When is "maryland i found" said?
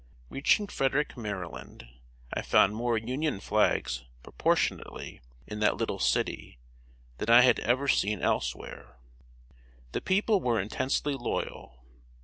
1.15-2.75